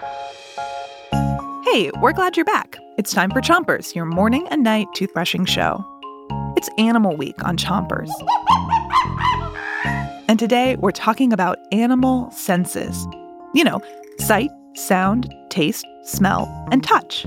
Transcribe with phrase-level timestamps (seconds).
[0.00, 2.78] Hey, we're glad you're back.
[2.96, 5.84] It's time for Chompers, your morning and night toothbrushing show.
[6.56, 8.10] It's Animal Week on Chompers.
[10.28, 13.06] And today we're talking about animal senses.
[13.54, 13.80] You know,
[14.18, 17.26] sight, sound, taste, smell, and touch.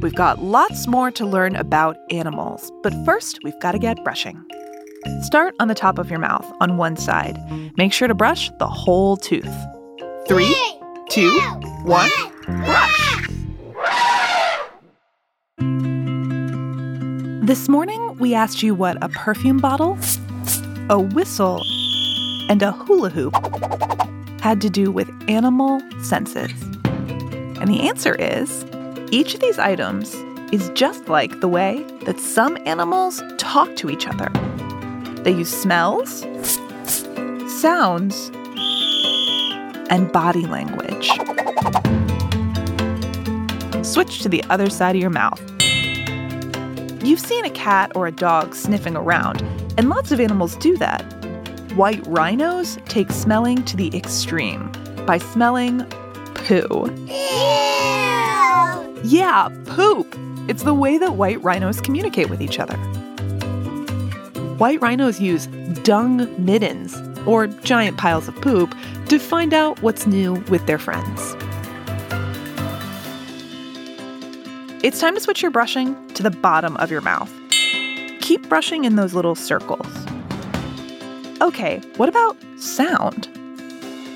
[0.00, 4.42] We've got lots more to learn about animals, but first we've got to get brushing.
[5.22, 7.38] Start on the top of your mouth on one side.
[7.76, 9.54] Make sure to brush the whole tooth.
[10.28, 10.54] Three,
[11.12, 11.38] two,
[11.84, 12.08] one,
[12.46, 13.28] brush!
[17.46, 19.98] This morning, we asked you what a perfume bottle,
[20.88, 21.62] a whistle,
[22.48, 23.34] and a hula hoop
[24.40, 26.50] had to do with animal senses.
[26.86, 28.64] And the answer is
[29.10, 30.14] each of these items
[30.50, 34.30] is just like the way that some animals talk to each other.
[35.24, 36.20] They use smells,
[37.60, 38.30] sounds,
[39.90, 40.91] and body language.
[44.02, 45.40] Switch to the other side of your mouth.
[47.04, 49.42] You've seen a cat or a dog sniffing around,
[49.78, 51.02] and lots of animals do that.
[51.76, 54.72] White rhinos take smelling to the extreme
[55.06, 55.84] by smelling
[56.34, 56.90] poo.
[57.06, 59.00] Ew.
[59.04, 60.12] Yeah, poop.
[60.48, 62.76] It's the way that white rhinos communicate with each other.
[64.58, 65.46] White rhinos use
[65.84, 68.74] dung middens, or giant piles of poop,
[69.06, 71.36] to find out what's new with their friends.
[74.82, 77.32] It's time to switch your brushing to the bottom of your mouth.
[78.20, 79.86] Keep brushing in those little circles.
[81.40, 83.28] Okay, what about sound?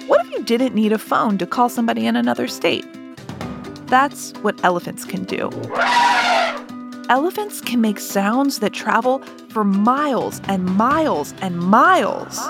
[0.09, 2.85] What if you didn't need a phone to call somebody in another state?
[3.87, 5.51] That's what elephants can do.
[7.11, 12.41] Elephants can make sounds that travel for miles and miles and miles.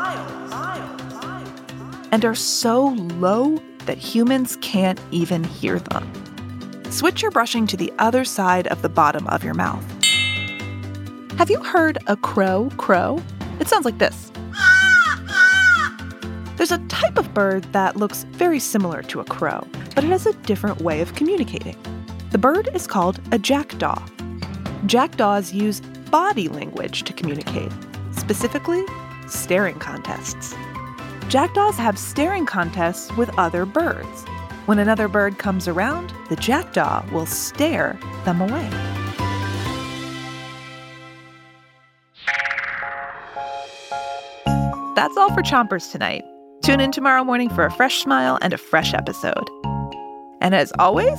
[2.11, 6.11] And are so low that humans can't even hear them.
[6.91, 9.85] Switch your brushing to the other side of the bottom of your mouth.
[11.39, 13.23] Have you heard a crow crow?
[13.61, 14.33] It sounds like this.
[16.57, 20.27] There's a type of bird that looks very similar to a crow, but it has
[20.27, 21.77] a different way of communicating.
[22.31, 24.03] The bird is called a jackdaw.
[24.87, 25.81] Jackdaws use
[26.11, 27.73] body language to communicate,
[28.13, 28.83] specifically,
[29.29, 30.55] staring contests.
[31.29, 34.25] Jackdaws have staring contests with other birds.
[34.67, 38.69] When another bird comes around, the jackdaw will stare them away.
[44.97, 46.25] That's all for Chompers tonight.
[46.65, 49.49] Tune in tomorrow morning for a fresh smile and a fresh episode.
[50.41, 51.19] And as always,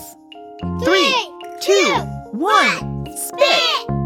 [0.84, 1.16] three,
[1.62, 1.94] two,
[2.34, 3.97] one, spit!